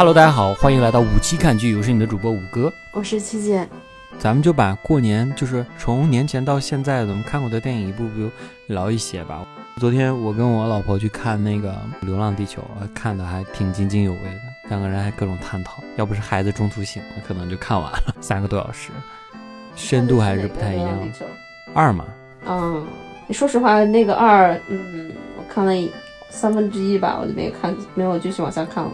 [0.00, 3.68] Hello，大家好，欢迎来到五期看剧，我是你的主播五哥，我是七姐。
[4.18, 8.30] 咱们就把过年，就是从年前到现在咱们看过的电影一部部
[8.68, 9.46] 聊一些吧。
[9.76, 12.62] 昨天我跟我老婆去看那个《流浪地球》，
[12.94, 15.84] 看的还挺津津有味的，两个人还各种探讨。
[15.96, 18.88] 要不是孩子中途醒了，可能就看完了三个多小时，
[19.76, 20.98] 深度还是不太一样。
[21.74, 22.06] 二嘛？
[22.46, 22.86] 嗯，
[23.26, 25.72] 你说实话，那个二，嗯，我看了
[26.30, 28.90] 三分之一吧，我就没看，没有继续往下看了。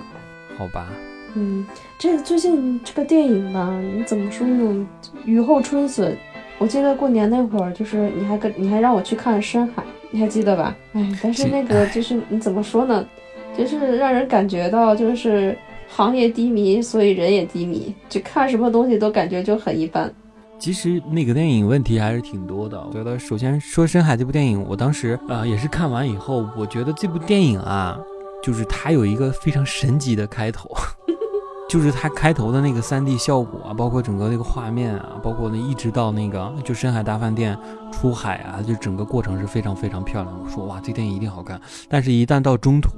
[0.57, 0.89] 好吧。
[1.35, 1.67] 嗯，
[1.99, 4.87] 这最近这个电影吧，你怎么说呢？
[5.25, 6.17] 雨后春笋。
[6.59, 10.75] 我记得过年那会儿，就是你还跟你还让我去看《深海》，你还记得吧？
[10.95, 13.07] 哎，但是那个就是你怎么说呢？
[13.57, 15.57] 就是让人感觉到就是
[15.89, 20.11] 行业低迷，所以人也低迷，就看什么东西都感觉就很一般。
[20.59, 22.83] 其实那个电影问题还是挺多的。
[22.87, 27.99] 我觉得首先说《深海》这部电影，我当时呃也是看完以后，我觉得这部电影啊，
[28.47, 30.71] 就是它有一个非常神奇的开头。
[31.69, 37.59] 就是它开头的那个 3D 效果啊，包括整个那个画面啊，包括那一直到那个就深海大饭店
[37.91, 40.41] 出海啊，就整个过程是非常非常漂亮。
[40.45, 41.61] 我说哇，这电影一定好看。
[41.89, 42.91] 但是，一旦到中途，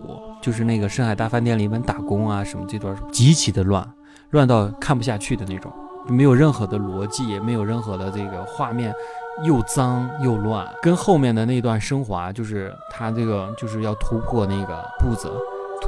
[0.43, 3.91] 就是那个深海大饭店里面打工啊什么这段极其的乱，
[4.33, 5.73] 乱到看不下去的那种，
[6.07, 8.93] 没有任何的逻辑，也没有任何的这个画面，
[9.45, 10.67] 又脏又乱。
[10.83, 15.31] 跟后面的那段升华，就是他这个就是要突破那个步子。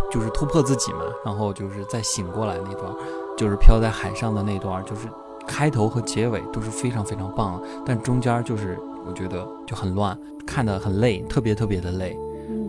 [0.09, 2.93] 就是突破自己嘛，然后就是再醒过来那段，
[3.37, 5.09] 就是飘在海上的那段，就是
[5.49, 12.17] 开头和结尾都是非常非常棒，但中间就是我觉得就很乱，看得很累，特别特别的累。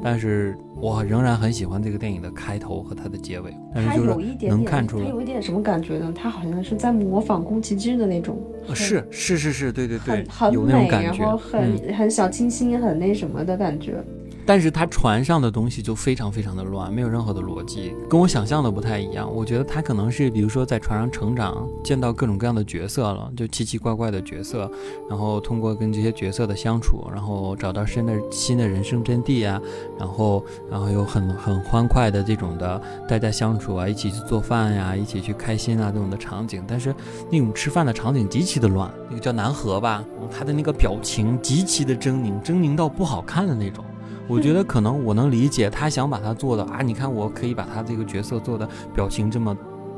[0.04, 3.56] 但是我仍然很喜欢这个电影的开头和它的结尾。
[3.74, 6.14] 但是就是能看出来，有一点什么感觉呢？
[6.16, 8.38] 它好像是在模仿宫崎骏的那种。
[8.74, 14.04] 是是是是，对对对，很美，然后很很小清新，很那什么的感觉。
[14.46, 19.32] 但是他船上的东西就非常非常的乱，没有任何的逻辑，跟我想象的不太一样。
[19.34, 24.70] 我觉得他可能是，比如说在船上成长，见到各种各样的角色了，就奇奇怪怪的角色，
[25.10, 29.62] 然后通过跟这些角色的相处，然后找到新的新的人生真谛啊，
[29.98, 36.64] 然后然后有很很欢快的这种的大家相处啊，一起去做饭呀，一起去开心啊这种的场景。
[36.68, 36.94] 但是
[37.30, 43.86] 那种吃饭的场景极其的乱，那个叫南河吧，他的那个表情极其的狰狞，狰狞到不好看的那种。
[44.32, 49.56] 我觉得可能我能理解他想把它做的啊，你看我可以把他这个角色做的表情这么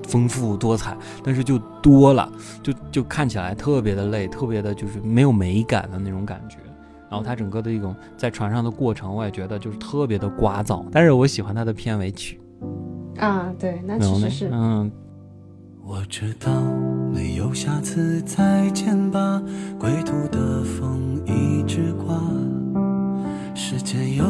[0.07, 6.57] 丰富多彩，但是就多了，就就看起来特别的累，特别的就是没有美感的那种感觉。
[7.09, 10.83] 然后他整个的一种在船上的过程，我也觉得就是特别的聒噪。
[10.91, 12.41] 但是我喜欢他的片尾曲
[13.19, 14.91] 啊，对，那其实是嗯。
[15.85, 16.49] 我知道
[17.13, 19.43] 没有下次再见吧，
[19.77, 22.17] 归途的风一直刮。
[23.55, 24.25] 世间有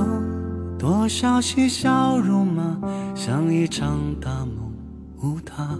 [0.77, 2.77] 多少嬉笑怒骂，
[3.15, 4.73] 像一场大梦
[5.21, 5.77] 无他。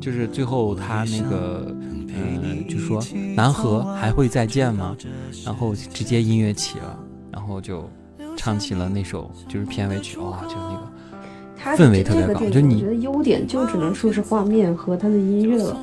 [0.00, 1.74] 就是最后他那个，
[2.08, 3.02] 呃，就说
[3.34, 4.96] 南河还会再见吗？
[5.44, 6.96] 然后直接音乐起了，
[7.32, 7.90] 然后就
[8.36, 12.48] 唱起了那首就是片尾曲，哇，就那个氛围特别高。
[12.48, 15.76] 就你觉得优点就只能说是画面和他的音乐了。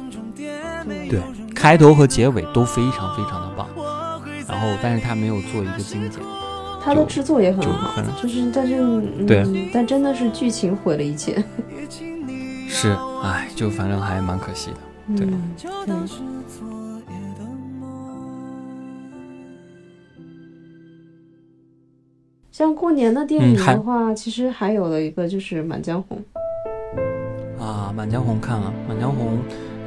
[1.09, 1.19] 对，
[1.53, 3.67] 开头和结尾都非常非常的棒，
[4.47, 6.21] 然后但是他没有做一个精简。
[6.85, 11.43] 它的制作也很好，就是但是嗯，但真的是剧情毁了一切。
[12.69, 14.77] 是，哎，就反正还蛮可惜的。
[15.17, 15.27] 对。
[22.51, 26.21] 像过年的电影的话，其实还有了一个就是《满江红》。
[27.63, 29.39] 啊，《满江红》看了，《满江红》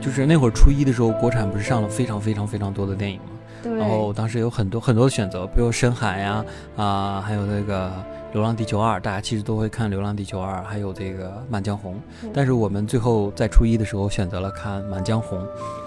[0.04, 3.37] 就是那会儿初一的时候，国产不是上了非常非常非常多的电影吗？
[3.64, 6.44] 然后当时有很多很多的选择，比如《深海》呀，
[6.76, 7.88] 啊，还有那个
[8.32, 11.94] 《流浪地球二》，大家其实都会看《流浪地球二》，还有这个《满江红》。
[12.32, 15.38] 但是我们最后在初一的时候选择了看《满江红》。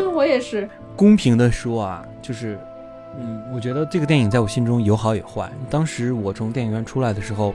[0.13, 0.69] 我也是。
[0.95, 2.59] 公平的说啊，就是，
[3.17, 5.49] 嗯，我觉得这个电影在我心中有好有坏。
[5.69, 7.53] 当时我从电影院出来的时候，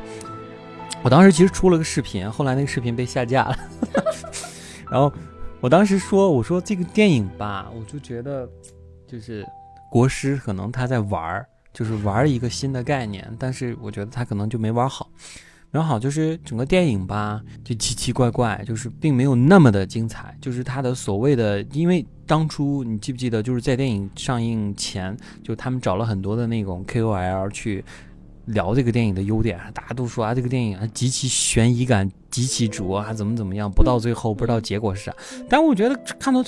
[1.02, 3.56] 我当时其实出了个视频，后来那个视频被下架了。
[4.90, 5.12] 然后
[5.60, 8.48] 我当时说，我说这个电影吧，我就觉得，
[9.06, 9.46] 就是。
[9.90, 15.08] 国师可能他在玩儿，就是玩儿一个新的概念，但是我觉得他可能就没玩好。
[15.70, 20.34] 然后好就是整个电影吧，就奇奇怪怪，就是并没有那么的精彩。
[20.40, 27.84] 就是他的所谓的，因为当初你记不记得，就是在电影上映前，就他们找了很多的那种 KOL 去。
[28.46, 35.14] 聊这个电影的优点，大家都说啊，这个电影啊极其悬疑感极其足啊，怎么怎么样，不到最后不知道结果是啥。
[35.48, 36.44] 但我觉得看到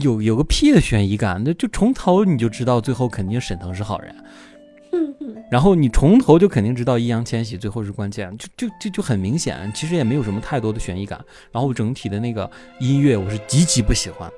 [0.00, 4.14] 有有个屁的悬疑感，那就从头你就知道最后肯定沈腾是好人。
[5.50, 11.22] 然后你从头就肯定知道易烊千玺最后是关键，就就就就很明显，其实也没有什么太多的悬疑感。
[11.52, 12.50] 然后整体的那个
[12.80, 14.30] 音乐我是极其不喜欢，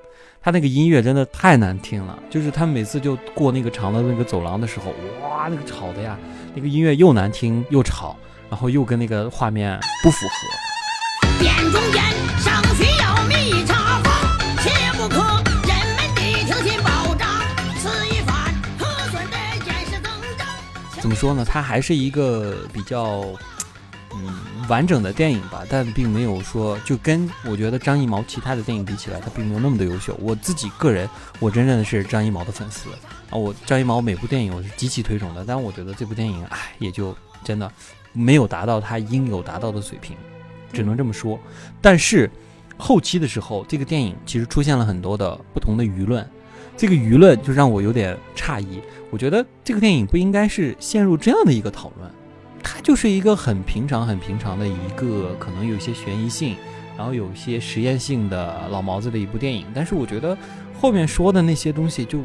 [0.49, 6.17] 他那个音乐真的太难听了，就是他每次就过那个长的那个走廊的时候，哇，那个吵的呀，
[6.55, 8.17] 那个音乐又难听又吵，
[8.49, 11.39] 然后又跟那个画面不符合。
[11.39, 12.03] 店中间
[12.39, 14.11] 尚需要密插缝，
[14.65, 15.19] 切不可
[15.69, 17.29] 人们的听信保障，
[17.79, 19.37] 此一番可算的
[19.67, 20.47] 见识增长。
[20.99, 21.45] 怎么说呢？
[21.47, 23.21] 他还是一个比较
[23.58, 23.58] 嗯
[24.69, 30.15] 完整的电影吧，但并没有说就跟我觉得张艺谋其他的电影比起来，他并没有那么的优秀。
[30.21, 31.09] 我自己个人，
[31.41, 32.91] 我真正的是张艺谋的粉丝
[33.31, 37.71] 啊，我张艺谋每部电影我是极其推崇的，但我觉得这部电影，唉，也就真的
[38.13, 40.17] 没有达到他应有达到的水平，
[40.73, 41.39] 只能这么说。
[41.81, 42.31] 但是
[42.77, 46.29] 后期的时候，这个电影其实出现了很多的不同的舆论，
[46.77, 48.81] 这个舆论就让我有点诧异。
[49.11, 52.11] 我觉得这个电影不应该是陷入这样的一个讨论，
[52.63, 56.57] 它就是一个很平常、很平常的一个可能有些悬疑性，
[56.97, 59.67] 然后有些实验性的老毛子的一部电影。
[59.75, 60.37] 但是我觉得
[60.81, 62.21] 后面说的那些东西就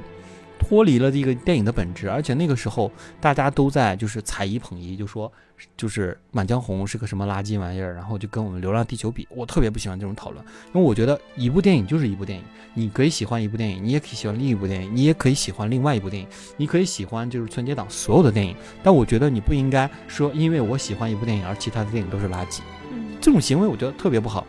[0.73, 2.91] 脱离了这个电影的本质，而且那个时候
[3.21, 5.31] 大家都在就是踩一捧一，就说
[5.77, 10.43] 就是《满江红》是个什么垃圾玩意儿，然后就跟我们《流浪地球》比，我特别不喜欢这种讨论，
[10.73, 12.43] 因为我觉得一部电影就是一部电影，
[12.73, 16.27] 你可以喜欢一部电影，你也可以喜欢另一部电影，你也可以喜欢另外一部电影，
[16.57, 22.61] 你可以喜欢就是春节档所有的电影，但我觉得你不应该说因为我喜欢一部电影而其他的电影都是垃圾，
[22.91, 23.15] 嗯。
[23.21, 24.43] 这种行为我觉得特别不好。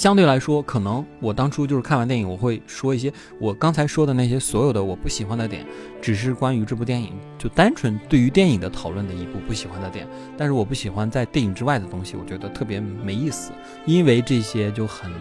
[0.00, 5.62] 相对来说，可能我当初就是看完电影，我会说一些我刚才说的那些所有的我不喜欢的点，
[6.00, 10.08] 只是关于这部电影就单纯对于电影的讨论的一部不喜欢的点。
[10.38, 13.52] 但是我不喜欢在电影之外的东西，我觉得特别没意思，
[13.84, 15.12] 因为这些就很，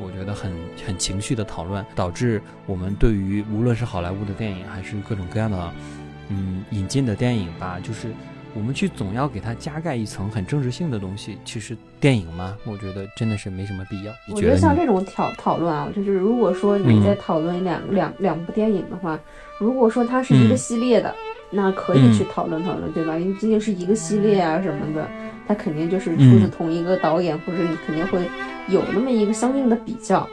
[0.00, 0.52] 我觉得很
[0.84, 5.72] 很情绪的讨论，导致我们对于无论是好莱坞的电影，还是各种各样的
[6.30, 8.12] 嗯引进的电影吧，就是。
[8.56, 14.12] 我们去总要给它加盖一层很政治性的东西，其实电影嘛，我觉得真的是没什么必要。
[14.26, 14.56] 你我觉得？
[14.56, 19.20] 像这种讨讨论啊，就是如果说你嗯在讨论两、两两部电影的话，
[19.60, 21.14] 如果说它是一个嗯系列的，
[21.50, 23.18] 那可以去讨论讨论，对吧？
[23.18, 25.06] 因为毕竟是一个系列啊什么的，
[25.46, 28.26] 它肯定就是出自嗯同一个导演，或者你肯定会
[28.68, 30.26] 有那么一个相应的比较。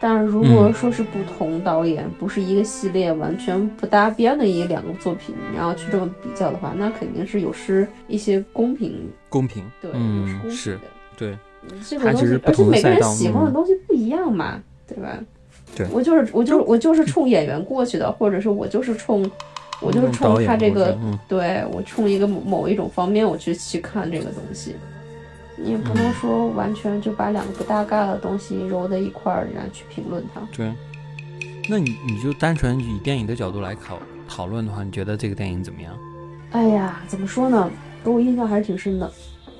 [0.00, 10.78] 但是如果嗯说是不同导演，不是一个系列，完全不搭边的一两个作品，然后去这么比较的话，那肯定是有失一些公平，公平，对，有失嗯，公平。
[11.16, 11.38] 对，
[11.88, 15.18] 这个东西而且每个人喜欢的嗯东西不一样嘛，对吧？
[15.76, 19.28] 对我就是我就是我就是冲演员过去的，或者是我就是冲
[19.80, 24.74] 我就是冲他这个，嗯对我冲一个某某一种方面我去去看这个东西。
[25.56, 30.40] 你也不能嗯说完全就把两个不搭嘎的东西揉在一块儿，然后去评论它。
[30.56, 30.72] 对。
[31.68, 33.98] 那你你就单纯以电影的角度来考
[34.28, 35.96] 讨论的话，你觉得这个电影怎么样？
[36.50, 37.70] 哎呀，怎么说呢？
[38.04, 39.10] 给我印象还是挺深的。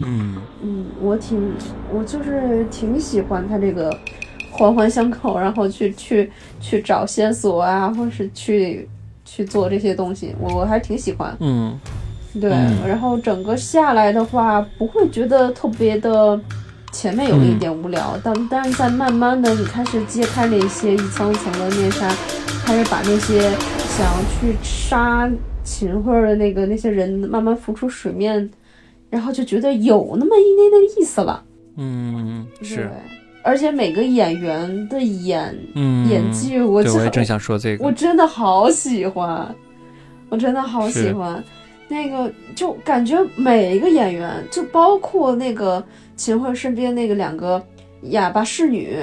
[0.00, 1.54] 嗯嗯，我挺，
[1.92, 3.96] 我就是挺喜欢他这个
[4.50, 6.30] 环环相扣，然后去去
[6.60, 8.88] 去找线索啊，或是去
[9.24, 11.34] 去做这些东西，我我还挺喜欢。
[11.40, 11.78] 嗯
[12.40, 16.38] 对，嗯然后整个下来的话，不会觉得特别的，
[16.92, 22.08] 前面有一嗯点无聊，但但是在慢慢的你开始揭开那些一层一层的面纱，
[22.64, 23.40] 开始把那些
[23.88, 25.30] 想要去杀
[25.62, 28.50] 秦桧的那个那些人慢慢浮出水面，
[29.10, 31.42] 然后就觉得有那么一点点意思了。
[31.76, 32.90] 嗯是，
[33.42, 37.84] 而且每个演员的演、嗯演技，我正想说这个。
[37.84, 39.54] 我真的好喜欢，
[40.28, 41.42] 我真的好喜欢。
[41.88, 45.84] 那个就感觉每一个演员，就包括那个
[46.16, 47.64] 秦桧身边那个两个
[48.10, 48.96] 哑巴侍女，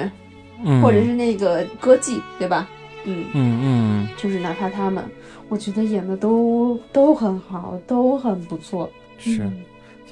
[0.64, 2.68] 嗯或者是那个歌妓，对吧？
[3.04, 5.04] 嗯，嗯嗯就是哪怕他们，
[5.48, 8.90] 我觉得演的都都很好，都很不错。
[9.18, 9.42] 是。
[9.44, 9.62] 嗯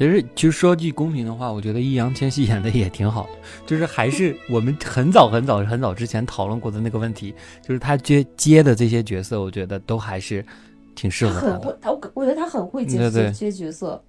[0.01, 3.31] 其实，其实说句公平的话，我觉得易烊千玺演的也挺好的，
[3.67, 10.43] 就是还是 我们很早很早很早之前讨论过的那个问题，就是他接接的这些角色，我觉得都还是
[10.95, 11.53] 挺适合他的。
[11.53, 14.03] 很会，他我我觉得他很会接接角色。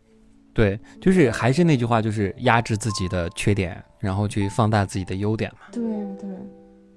[0.54, 5.60] 对，就是还是那句话，就是压制自己的缺点，然后去放大自己的优点嘛。
[5.72, 5.82] 对
[6.20, 6.30] 对，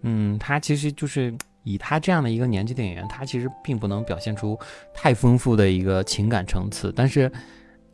[0.02, 4.58] 嗯，他其实就是以他这样的一个年纪的演员，他其实并不能表现出
[4.92, 6.92] 太丰富的一个情感层次。
[6.96, 7.30] 但是，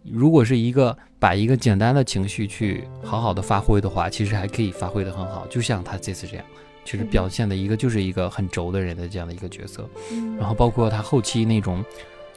[0.02, 5.46] 如果是一个把一个简单的情绪去好好的发挥的话，其实还可以发挥的很好。
[5.48, 6.46] 就像他这次这样，
[6.84, 9.88] 其实嗯表现的一个就是一个很轴的人的这样的一个角色。
[10.12, 11.84] 嗯然后包括他后期那种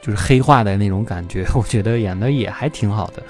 [0.01, 3.23] 就是黑化的那种感觉，我觉得演的也还挺好的。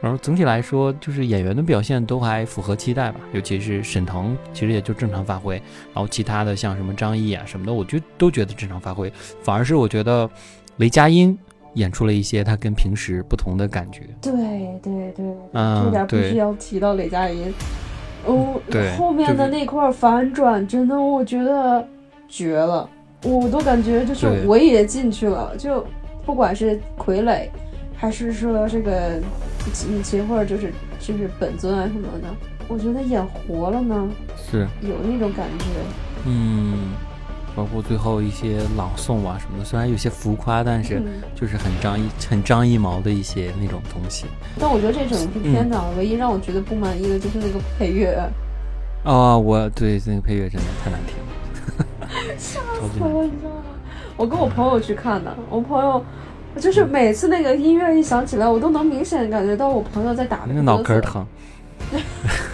[0.00, 5.56] 然后总体来说，就是演员的表现都还符合期待吧，尤其是沈腾，其实也就正常发挥。
[5.92, 9.12] 然后其他的像什么张译啊什么的，我就都觉得正常发挥。
[9.42, 10.30] 反而是我觉得
[10.76, 11.36] 雷佳音
[11.74, 14.02] 演出了一些他跟平时不同的感觉。
[14.22, 14.32] 对
[14.80, 17.52] 对对，嗯这点必须对要提到雷佳音。
[18.28, 21.86] 哦对，后面的那块反转真的我觉得
[22.28, 22.88] 绝了，
[23.24, 25.84] 我都感觉就是我也进去了，就
[26.26, 27.48] 不管是傀儡，
[27.96, 29.18] 还是说这个
[29.72, 32.28] 秦秦桧就是就是本尊啊什么的，
[32.68, 35.64] 我觉得演活了呢，是，有那种感觉。
[36.26, 36.92] 嗯，
[37.56, 44.26] 包括最后一些朗诵啊什么的，虽然有些浮夸，但是嗯，就是很张一很张艺谋的一些那种东西。
[44.58, 48.18] 但我觉得这整部片嗯子啊，唯一让我觉得不满意的就是那个配乐，
[49.04, 53.62] 哦，我对那个配乐真的太难听了， 吓死我，你知道吗？
[54.16, 56.04] 我跟我朋友去看的，我朋友。
[56.58, 61.24] 就是每次那个音乐一响起来，我都能明显感觉到我朋友在打那个脑个壳疼，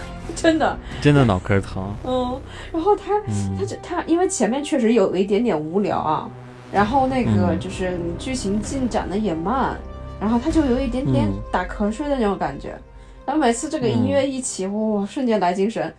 [0.45, 1.93] 真的，真的脑壳疼。
[2.05, 2.39] 嗯，
[2.71, 3.55] 然后他嗯。
[3.57, 6.29] 他就他因为前面确实有一点点无聊啊，
[6.71, 7.59] 然后那个嗯。
[7.59, 9.75] 就是剧情进展的也慢，
[10.19, 11.41] 然后他就有一点点嗯。
[11.51, 12.77] 打瞌睡的那种感觉，
[13.25, 15.93] 然后每次这个音乐一起，哇，瞬间来精神，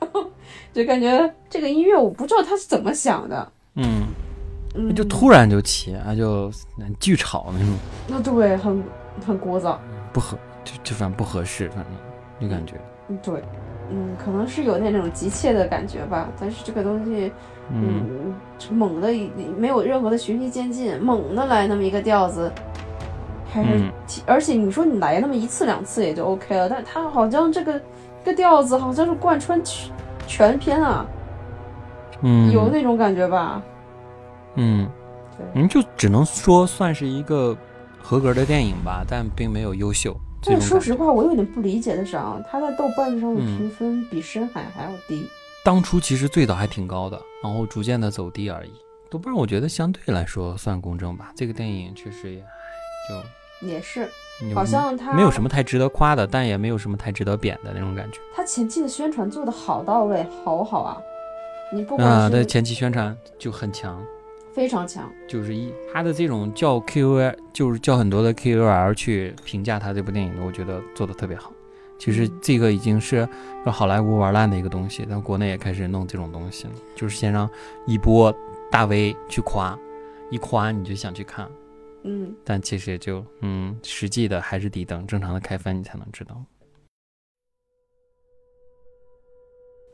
[0.72, 4.06] 就感觉这个音乐我不知道他是怎么想的，嗯，
[4.74, 6.50] 嗯，就突然就起，啊，就
[6.98, 7.74] 巨吵那种，
[8.08, 8.82] 那对，很
[9.26, 9.76] 很聒噪，
[10.12, 11.86] 不合，就就反正不合适，反正
[12.40, 12.80] 就感觉，嗯
[13.22, 13.42] 对，
[13.90, 17.32] 嗯，可能是有那种急切的感觉吧，但是这个东西。
[17.72, 18.34] 嗯
[18.68, 19.08] 嗯，猛的
[19.56, 22.50] 没有任何的循序渐进，猛的来那么一个调子，
[23.48, 23.92] 还是嗯，
[24.26, 27.80] 而且你说你来那么一次两次也就 OK 了，但他好像这个
[28.24, 29.92] 这个调子好像是贯穿全
[30.26, 31.06] 全篇啊，
[32.22, 33.62] 嗯，有那种感觉吧？
[34.56, 34.88] 嗯，
[35.38, 37.56] 对，嗯，就只能说算是一个
[38.02, 40.12] 合格的电影吧，但并没有优秀。
[40.42, 45.26] 这但是说实话，我有点不理解的是啊，他在豆瓣上的嗯评分比《深海》还要低。
[45.62, 48.70] 当初其实最早还挺高的，然后逐渐的走低而已。
[49.10, 52.42] 豆瓣我觉得相对来说算公正吧，这个电影确实也
[53.60, 54.08] 就也是，
[54.54, 58.18] 好像他没有什么太值得夸的，但也没有什么太值得贬的那种感觉。
[58.34, 60.96] 他前期的宣传做的好到位，好好啊！
[61.72, 64.02] 你不管啊，是对，前期宣传就很强，
[64.60, 71.50] 非常强，就是一他的这种叫 KOL，就是叫很多的 KOL 去评价他这部电影的，我觉得做的特别好。
[71.98, 72.38] 其实嗯。
[72.42, 73.26] 这个已经是
[73.64, 77.48] 让好莱坞玩烂的一个东西，但国内也开始弄这种东西了，就是先让
[77.86, 78.30] 一波
[78.70, 79.78] 大 V 去夸，
[80.30, 81.50] 一夸你就想去看，
[82.04, 86.36] 嗯，但其实就嗯，实际的还是得等正常的开分你才能知道。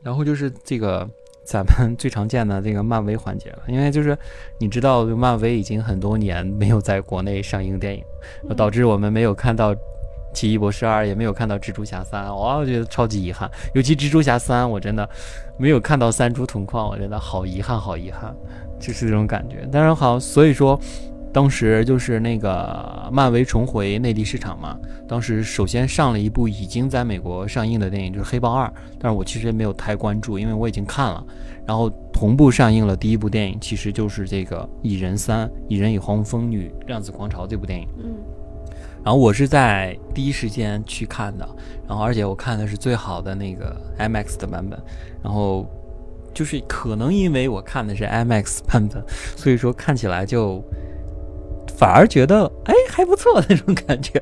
[0.03, 1.09] 然后就是这个
[1.47, 4.17] 咱们最常见的这个漫威环节了，因为就是
[4.59, 8.03] 你知道，漫威已经很多年没有在国内上映电影，
[8.49, 9.73] 嗯导致我们没有看到
[10.33, 13.49] 《奇异博士二》，也没有看到《蜘蛛侠三》，哇，我觉得超级遗憾。
[13.73, 15.09] 尤其《蜘蛛侠三》，我真的
[15.57, 18.35] 没有看到三蛛同框，我真的好遗憾，好遗憾，
[18.77, 19.65] 就是这种感觉。
[19.71, 20.77] 当然好，所以说。
[21.33, 28.65] 当时就是那个漫威重回内地市场嘛，当时首先上了一部已经在美国上映的电影，就是《黑豹二》，
[28.99, 31.23] 但是我其实也没有太关注，因为我已经看了。
[31.65, 37.87] 然后同步上映了第一部电影，其实就是这个《蚁人三》《蚁人与黄蜂女：量子狂潮》这部电影。
[38.03, 38.15] 嗯
[39.03, 41.47] 然后我是在第一时间去看的，
[41.87, 44.77] 然后而且我看的是最好的那个 IMAX 的版本，
[45.23, 45.65] 然后
[46.33, 49.01] 就是可能因为我看的是 IMAX 版本，
[49.37, 50.61] 所以说看起来就
[51.77, 54.21] 反而觉得哎还不错那种感觉，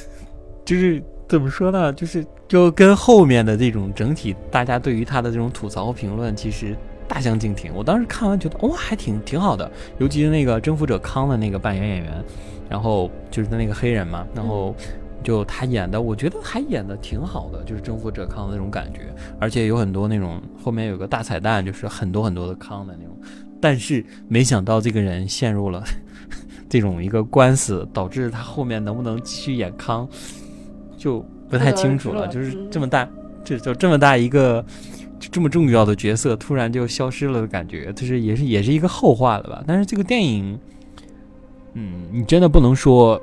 [0.64, 6.74] 就是怎么说呢，就是就跟后面的这种整体大家对于他的这种吐槽和评论其实。
[7.06, 12.24] 大相径庭，我当时看完觉得哇，还挺挺好的，尤其是那个征服者康的那个扮演演员，
[12.66, 14.74] 然后就是那个黑人嘛，然后
[15.22, 19.00] 就他演的，我觉得还演的挺好的，就是征服者康的那种感觉，
[19.38, 23.14] 而且有很多那种后面有个大彩蛋，就是很多很多的康的那种，
[23.60, 25.84] 但是没想到这个人陷入了
[26.74, 30.08] 这种一个官司，导致他后面能不能继续演康
[30.96, 33.08] 就不太清楚了，就是这么大，
[33.44, 34.64] 这就这么大一个。
[35.20, 39.62] 就这么重要的角色突然就消失了的感觉，就是也是也是一个后话了吧。
[39.66, 40.58] 但是这个电影，
[41.74, 43.18] 嗯，你真的不能说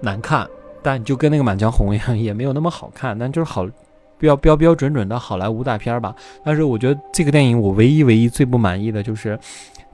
[0.00, 0.48] 难看，
[0.82, 3.68] 但就跟那个《满江红》一样，也没有那么好看，但就是好
[4.18, 6.14] 标标标准准的好莱坞大片儿吧。
[6.44, 9.38] 但是我觉得这个电影我唯一唯一最不满意的就是，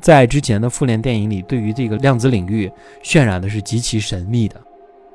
[0.00, 2.71] 在之前的复联电影里，对于这个量子领域
[3.03, 4.57] 渲染的是极其神秘的，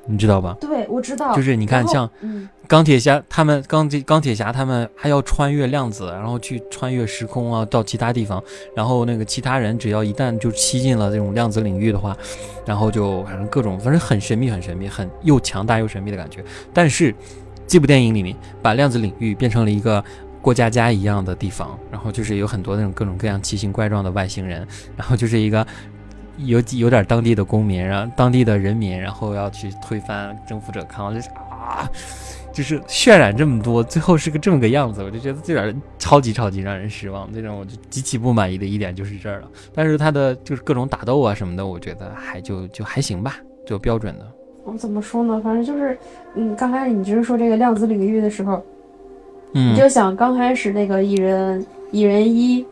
[0.05, 0.55] 你知道吧？
[0.59, 8.43] 对，我知道，就是你看像嗯钢铁侠他们钢铁钢铁侠他们还要穿越量子，然后去穿越时空啊，到其他地方。
[8.75, 12.17] 然后那个其他人只要一旦就吸进了这种量子领域的话，
[12.65, 16.43] 然后就反正各种反正很神秘很神秘，很又强大又神秘的感觉。
[16.73, 17.13] 但是
[17.67, 20.03] 这部电影里面把量子领域变成了一个。
[20.45, 24.59] 过家家一样的地方，然后就是有很多那种各种各样奇形怪状的外星人，
[24.95, 25.65] 然后就是一个
[26.37, 31.89] 有有点当地的公民，然后当地的人民，然后要去推翻征服者康，就是啊，
[32.53, 37.27] 就是渲染这么多，最后是个这么个样子，我就觉得这点超级超级让人失望。
[37.33, 39.47] 这种我就极其不满意的一点就是这儿了。
[39.73, 44.31] 但是他的就是各种打斗啊什么的，我觉得还就就还行吧，就标准的。
[44.65, 45.39] 我怎么说呢？
[45.43, 45.95] 反正就是，
[46.33, 48.61] 嗯，刚开始你就是说这个量子领域的时候，
[49.53, 52.65] 嗯你就想刚开始那个蚁人蚁人一，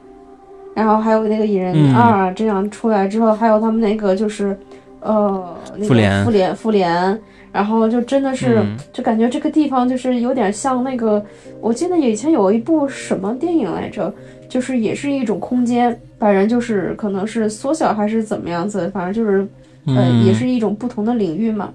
[0.74, 4.58] 然后还有那个蚁人嗯二、这样出来之后，还有他们那个就是，
[5.02, 7.22] 呃，那个复联复联复联，
[7.52, 11.24] 然后就真的是、嗯就感觉这个地方就是有点像那个，
[11.62, 14.12] 我记得以前有一部什么电影来着，
[14.50, 19.48] 就是也是一种空间，把人就是可能是缩小还是怎么样子，反正就是
[19.86, 21.72] 呃，嗯也是一种不同的领域嘛。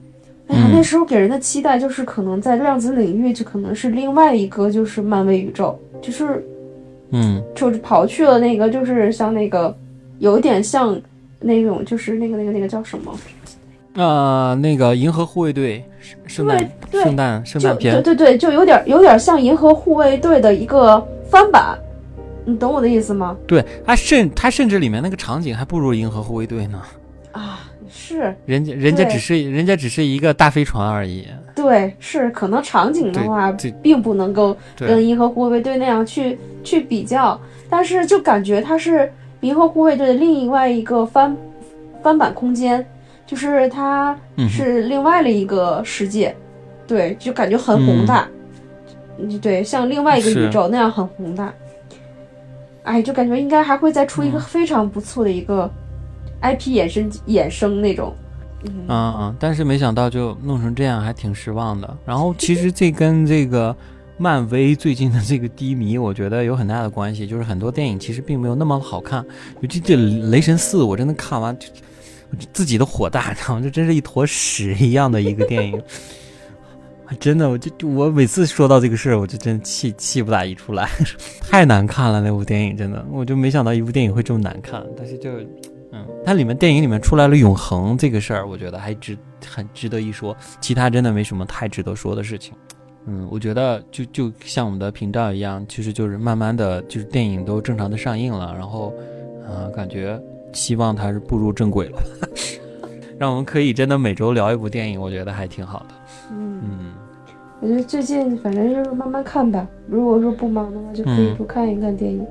[0.49, 6.45] 哎呀，嗯那时候给人的期待就是可能在量子领域，就可能是另外一个就是漫威宇宙，就是
[7.11, 9.75] 嗯就是跑去了那个就是像那个
[10.19, 11.01] 有一点像
[11.41, 13.15] 那种就是那个那个那个叫什么？
[13.95, 21.77] 呃，那个银河护卫队圣圣诞对对圣诞圣诞片，对对，就有点有点像银河护卫队的一个翻版，
[22.45, 23.37] 你懂我的意思吗？
[23.45, 26.81] 对，它甚它甚至里面那个场景还不如银河护卫队呢。
[27.33, 28.35] 啊，是。
[28.47, 33.51] 人家人家只是人家只是一个大飞船而已，对，是可能场景的话
[33.83, 41.37] 并不能够跟，银河护卫队那样去去比较，但是就感觉它是银河护卫队的另外一个翻
[42.03, 42.85] 翻版空间，
[43.27, 44.17] 就是它
[44.49, 46.35] 是另外的一个世界，
[46.87, 48.29] 对，就感觉很宏大，
[49.19, 51.53] 嗯，对，像另外一个宇宙那样很宏大。
[52.85, 54.41] 哎，就感觉应该还会再出一个嗯。
[54.41, 55.71] 非常不错的一个
[56.43, 58.15] IP 衍生衍生那种，
[58.65, 61.97] 嗯嗯嗯，但是没想到就弄成这样，还挺失望的。
[62.05, 63.75] 然后其实这跟这个
[64.17, 69.25] 漫威最近的这个低迷，我觉得有很大的关系，就是很多电影其实并没有那么好看，
[69.61, 69.97] 尤其这
[70.31, 71.67] 《雷神四》，我真的看完就
[72.53, 75.81] 自己的火大，然后这真是一坨屎一样的一个电影。
[77.19, 80.87] 真的，我就就我每次说到这个事儿，我就真气气不打一处来，
[81.41, 84.85] 太难看了那部电影，真的，我就没想到一部电影会这么难看。
[84.95, 85.31] 但是就，
[85.93, 92.55] 嗯，它里面电影里面出来了永恒这个事儿，我觉得还值很值得一说，其他真的没什么太值得说的事情。
[93.07, 98.93] 嗯，我觉得就就像我们的频道一样，其实就是慢慢的就是电影都正常的上映了，然后，
[99.49, 100.21] 呃，感觉
[100.53, 102.03] 希望它是步入正轨了，
[103.19, 105.95] 让我们可以真的每周聊一部电影，我觉得还挺好的。
[106.33, 106.61] 嗯。
[106.63, 106.93] 嗯
[107.61, 109.67] 我觉得最近反正就是慢慢看吧。
[109.89, 112.25] 如果说不忙的话，就可以嗯多看一看电影。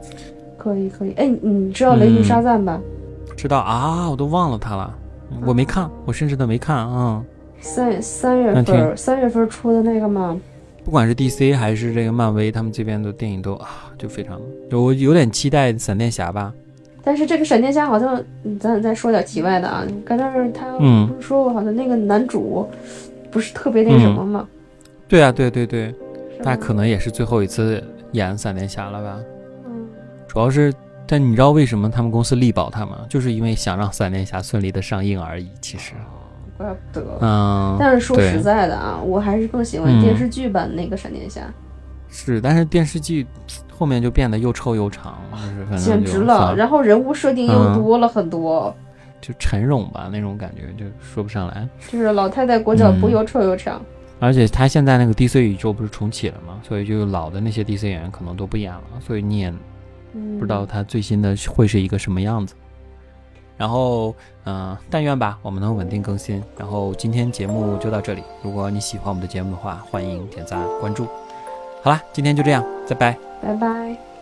[0.58, 1.12] 可以可以。
[1.17, 2.80] 哎，你你知道《雷霆沙赞》吧？
[3.38, 4.93] 知道啊，我都忘了他了，
[5.45, 7.23] 我没看，我甚至都没看啊、
[7.62, 10.36] 三三月份三月份出的那个吗，
[10.84, 16.52] 不管是 DC 还是这个漫威，他们这边的电影都啊，就非常，就我有点期待闪电侠吧。
[17.04, 19.86] 但是这个闪电侠好像，嗯咱再说点题外的啊。
[20.04, 22.67] 刚才是他嗯不是说过，好像那个男主
[23.32, 24.45] 不是特别那什么吗？
[25.08, 29.19] 对啊，对对对，是吗那可能也是最后一次演闪电侠了吧？
[29.67, 29.88] 嗯，
[30.28, 30.73] 主要是，
[31.08, 33.06] 但你知道为什么他们公司力保他吗？
[33.10, 35.50] 就是因为想让闪电侠顺利的上映而已。
[35.62, 35.93] 其实，
[36.58, 37.17] 怪不得。
[37.22, 41.41] 嗯，但是说实在的啊，我还是更喜欢嗯电视剧版那个闪电侠，
[42.10, 43.26] 是，但是电视剧
[43.72, 46.56] 后面就变得又臭又长，就是反正简直了。
[46.56, 48.76] 然后人物设定又嗯多了很多，
[49.22, 51.67] 就沉冗吧那种感觉，就说不上来。
[51.89, 53.82] 就是老太太裹脚布嗯又臭又长。
[54.20, 59.60] 而且他现在那个 DC 宇宙不是重启了吗，所以就老的那些 DC 演员可能都不演了，所以你也嗯，
[60.13, 62.54] 不知道它最新的会是一个什么样子。
[63.58, 64.13] 然后，
[64.46, 66.43] 嗯、但愿吧，我们能稳定更新。
[66.58, 71.08] 然后今天节目就到这里，如果你喜欢我们的节目的话，欢迎点赞关注。
[71.82, 73.17] 好啦，今天就这样，拜拜。
[73.41, 74.17] 拜拜。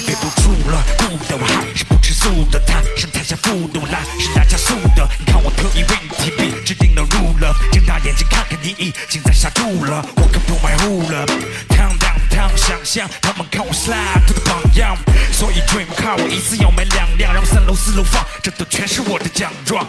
[0.00, 5.06] 快憋不住了，不的我还是不吃素的，他是台下负的，我来是大加速的。
[5.18, 10.02] 你看我特意为你提笔，制定了路了，睁大眼睛看看你已经在下注了。
[10.16, 11.26] 我可不买户了
[11.68, 14.96] ，down down down，想象他们看我 slide 这个榜样，
[15.32, 19.86] 所以 dream car 我一次要买两辆，让三楼四楼放，这都全是我的奖状。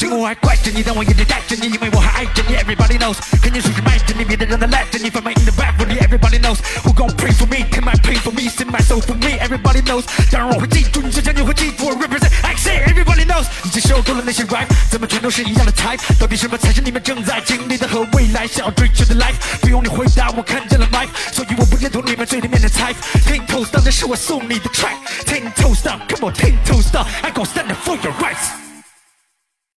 [0.00, 2.56] 尽管我还怪着你，但我一直带着你，因为我还爱着你。
[2.56, 5.10] Everybody knows，肯定是卖着你，别的人都赖着你。
[5.10, 8.16] 贩卖 in the back for me, everybody knows who gon' pray for me, take my pain
[8.24, 9.36] for me, send my soul for me.
[9.36, 12.32] Everybody knows，当然我会记住你，就像你会记住我 represent。
[12.40, 16.00] I say everybody knows，已经受够了那些 rap，怎么全都是一样的 type？
[16.18, 19.36] 到底什么才是你们正在经历的和未来想要追求的 life？
[19.60, 22.96] 不用你回答，我看见了 life，所以我不认同你们嘴里面的 type。
[23.28, 24.96] Ten toes down，这是我送你的 track。
[25.26, 28.69] Ten toes down，come on，ten toes down，I gon' stand up for your rights。